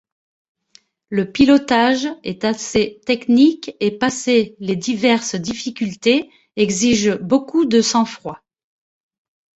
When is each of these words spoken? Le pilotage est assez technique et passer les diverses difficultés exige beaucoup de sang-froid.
Le 1.09 1.31
pilotage 1.31 2.07
est 2.23 2.43
assez 2.43 2.99
technique 3.05 3.75
et 3.79 3.91
passer 3.99 4.55
les 4.59 4.75
diverses 4.75 5.35
difficultés 5.35 6.27
exige 6.55 7.19
beaucoup 7.19 7.65
de 7.65 7.81
sang-froid. 7.81 8.41